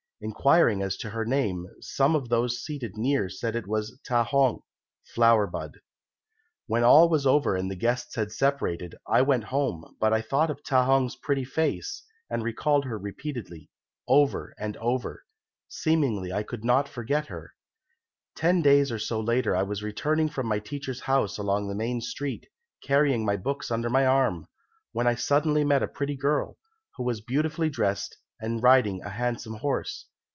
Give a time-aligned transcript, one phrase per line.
[0.23, 4.59] Inquiring as to her name, some of those seated near said it was Ta hong
[5.15, 5.79] (Flower bud).
[6.67, 10.51] "When all was over and the guests had separated, I went home, but I thought
[10.51, 13.71] of Ta hong's pretty face, and recalled her repeatedly,
[14.07, 15.25] over and over;
[15.67, 17.55] seemingly I could not forget her.
[18.35, 21.99] Ten days or so later I was returning from my teacher's house along the main
[21.99, 22.45] street,
[22.83, 24.45] carrying my books under my arm,
[24.91, 26.59] when I suddenly met a pretty girl,
[26.97, 30.05] who was beautifully dressed and riding a handsome horse.